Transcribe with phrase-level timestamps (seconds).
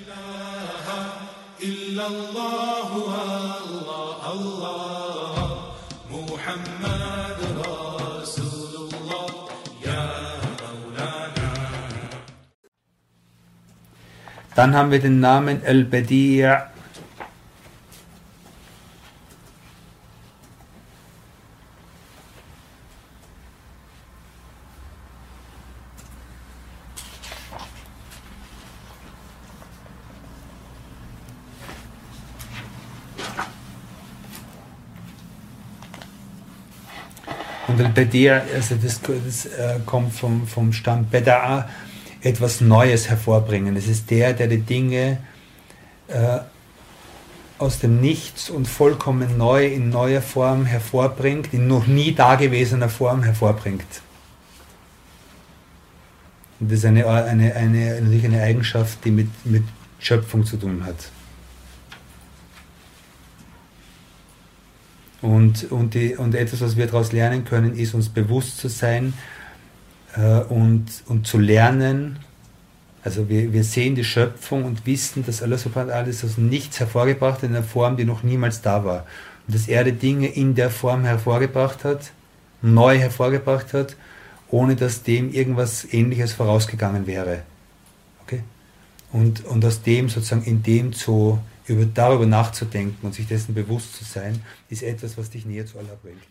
[0.00, 0.86] إله
[1.62, 3.94] إلا الله الله.
[4.34, 5.36] الله
[6.10, 9.30] محمد رسول الله
[9.86, 10.06] يا
[10.64, 11.50] مولانا.
[14.56, 16.73] Dann haben wir den Namen Al-Badi'
[37.66, 41.64] Und Al-Badi' also das, das äh, kommt vom, vom Stamm Beda'a,
[42.20, 43.76] etwas Neues hervorbringen.
[43.76, 45.18] Es ist der, der die Dinge
[46.08, 46.38] äh,
[47.58, 53.22] aus dem Nichts und vollkommen neu in neuer Form hervorbringt, in noch nie dagewesener Form
[53.22, 54.02] hervorbringt.
[56.60, 59.64] Und das ist eine, eine, eine, natürlich eine Eigenschaft, die mit, mit
[59.98, 60.96] Schöpfung zu tun hat.
[65.24, 69.14] Und, und, die, und etwas, was wir daraus lernen können, ist uns bewusst zu sein,
[70.16, 72.18] äh, und, und zu lernen.
[73.02, 77.38] Also wir, wir sehen die Schöpfung und wissen, dass Allah subhanahu alles aus nichts hervorgebracht
[77.38, 79.06] hat in einer Form, die noch niemals da war.
[79.46, 82.12] Und dass er die Dinge in der Form hervorgebracht hat,
[82.60, 83.96] neu hervorgebracht hat,
[84.50, 87.44] ohne dass dem irgendwas ähnliches vorausgegangen wäre.
[88.26, 88.40] Okay?
[89.10, 93.96] Und, und aus dem sozusagen in dem zu, über, darüber nachzudenken und sich dessen bewusst
[93.96, 96.22] zu sein, ist etwas, was dich näher zu Allah bringt.